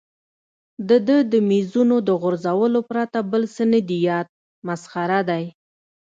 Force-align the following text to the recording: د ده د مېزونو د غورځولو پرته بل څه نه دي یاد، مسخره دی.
د 0.89 0.91
ده 1.07 1.17
د 1.31 1.33
مېزونو 1.49 1.95
د 2.07 2.09
غورځولو 2.21 2.79
پرته 2.89 3.19
بل 3.31 3.43
څه 3.55 3.63
نه 3.73 3.79
دي 3.87 3.99
یاد، 4.09 4.27
مسخره 4.67 5.19
دی. 5.29 5.43